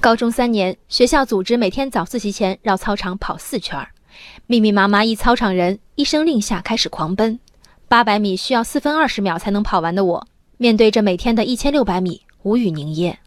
[0.00, 3.86] 高中三年，学校组织每天早自习前绕操场跑四圈，
[4.46, 7.38] 密密麻麻一操场人，一声令下开始狂奔。
[7.86, 10.26] 八百米需要四分二十秒才能跑完的我，
[10.56, 13.18] 面对着每天的一千六百米，无语凝噎。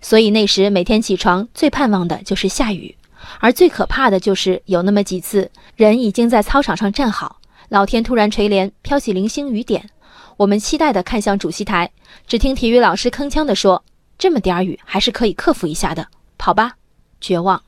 [0.00, 2.96] 所以那时每天起床最盼望的就是下雨，
[3.38, 7.38] 而最可怕的就是有那么几次，人已经在操场上站好，
[7.68, 9.88] 老天突然垂帘，飘起零星雨点，
[10.36, 11.88] 我们期待地看向主席台，
[12.26, 13.84] 只听体育老师铿锵地说
[14.18, 16.04] ：“这么点儿雨还是可以克服一下的。”
[16.46, 16.76] 好吧，
[17.20, 17.60] 绝望。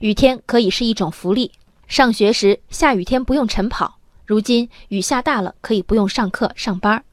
[0.00, 1.52] 雨天可以是一种福利。
[1.86, 7.04] 上学时下雨天不用晨跑，如今雨下大了可以不用上课上班。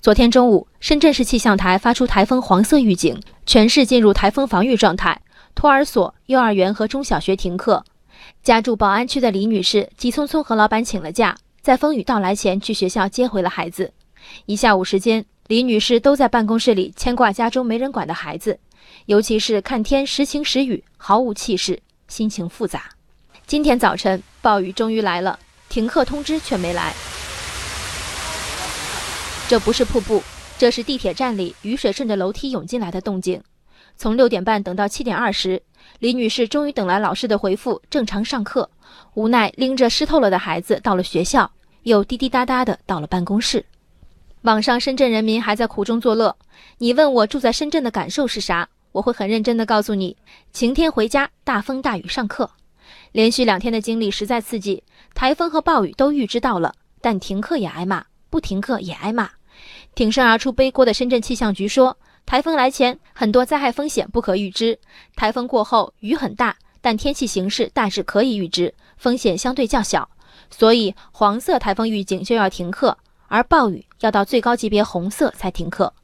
[0.00, 5.20] 昨天中午，深圳市气象台发出台风黄色预警，全市进入台风防御状态。
[5.56, 7.84] 托儿所、幼儿园和中小学停课。
[8.44, 13.92] 家住宝安区的李女士急匆匆和老板请了假，在风雨到来前去学校接回了孩子。
[14.46, 18.60] 一下午时间，李女士都在办公室里牵挂家中没人管的孩子。
[19.06, 22.90] 尤其是看天时晴时雨，毫无气势，心情复杂。
[23.46, 25.38] 今天早晨暴雨终于来了，
[25.68, 26.94] 停课通知却没来。
[29.48, 30.22] 这不是瀑布，
[30.56, 33.42] 这是地铁站里雨水顺着楼梯涌进来的动静。
[33.96, 35.62] 从六点半等到七点二十，
[35.98, 38.70] 李女士终于等来老师的回复，正常上课。
[39.14, 41.50] 无奈拎着湿透了的孩子到了学校，
[41.82, 43.66] 又滴滴答答的到了办公室。
[44.42, 46.36] 网上深圳人民还在苦中作乐。
[46.78, 48.68] 你问我住在深圳的感受是啥？
[48.90, 50.16] 我会很认真地告诉你，
[50.52, 52.50] 晴天回家，大风大雨上课，
[53.12, 54.82] 连续两天的经历实在刺激。
[55.14, 59.30] 台风和暴雨都预知到了，但停课也挨骂，不停课也挨骂。
[59.94, 64.76] 挺身而出背锅的深圳气象局说，台风来前很多灾害风险不可预知，
[65.14, 70.08] 台风过后雨很大，但天气形势大致可以预知，风险相对较小，
[70.50, 72.98] 所以黄色台风预警就要停课，
[73.32, 75.94] 而暴雨要到最高级别红色才停课。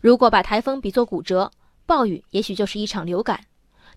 [0.00, 1.48] 如果把台风比作骨折。
[1.86, 3.38] 暴雨也许就是一场流感，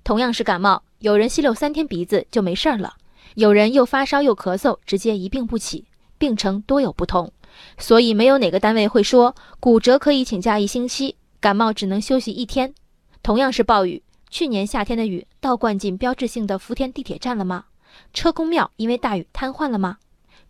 [0.03, 2.95] 同样是感冒，有人吸溜三天鼻子就没事儿了，
[3.36, 5.86] 有人又发烧又咳嗽，直接一病不起，
[6.17, 7.31] 病程多有不同。
[7.77, 12.76] 所以没有哪个单位会说骨折可以请假一星期，感冒只能休息一天。
[13.23, 17.65] 同样是暴雨，去年夏天的雨倒灌进标志性的福田地铁站了吗？
[18.14, 19.98] 车公庙因为大雨瘫痪了吗？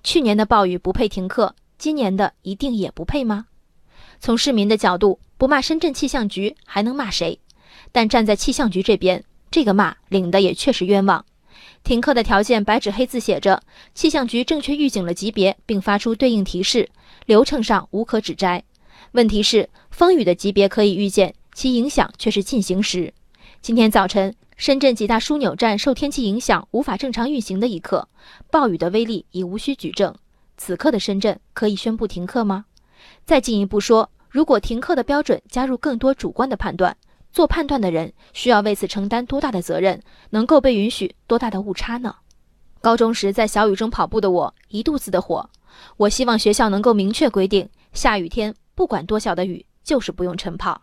[0.04, 3.48] 去年的暴雨不配停课，今年的一定也不配吗？
[4.20, 5.20] 从市民的角度。
[5.40, 7.40] 不骂深圳气象局还能骂谁？
[7.92, 11.24] 但站在气象局这边，这个骂领的也确实冤枉。
[11.84, 13.62] 停课的条件白纸黑字写着，
[13.94, 16.90] 气象局正确预警了级别，并发出对应提示，
[17.28, 18.64] 流程上无可指摘。
[19.12, 23.14] 问题是，风雨的级别可以预见，其影响却是进行时。
[23.62, 28.10] 今天早晨，深圳几大枢纽站受天气影响无法正常运行的一刻，
[28.50, 30.16] 暴雨的威力已无需举证。
[30.58, 32.66] 此刻的深圳可以宣布停课吗？
[33.26, 34.10] 再进一步说。
[34.30, 36.96] 如果停课的标准加入更多主观的判断，
[37.32, 40.00] 做判断的人需要为此承担多大的责任？
[40.32, 42.14] 能够被允许多大的误差呢？
[42.82, 45.50] 高中时在小雨中跑步的我一肚子的火，
[45.96, 50.80] 我希望学校能够明确规定，下雨天不管多小的雨就是不用晨跑。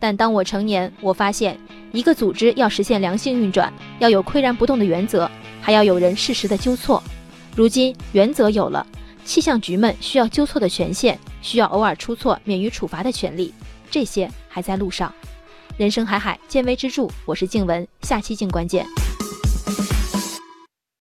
[0.00, 1.58] 但当我成年，我发现
[1.92, 5.30] 一个组织要实现良性运转，要有岿然不动的原则，
[5.62, 7.00] 还要有人适时的纠错。
[7.54, 8.84] 如今原则有了。
[9.24, 13.52] 气象局们需要纠错的权限，需要偶尔出错免于处罚的权利，
[13.90, 15.12] 这些还在路上。
[15.76, 17.08] 人生海海，见微知著。
[17.24, 18.86] 我是静文，下期静观见。